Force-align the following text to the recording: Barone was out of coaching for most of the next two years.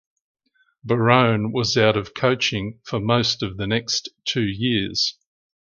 Barone 0.83 1.51
was 1.51 1.77
out 1.77 1.95
of 1.95 2.15
coaching 2.15 2.79
for 2.83 2.99
most 2.99 3.43
of 3.43 3.57
the 3.57 3.67
next 3.67 4.09
two 4.25 4.47
years. 4.47 5.15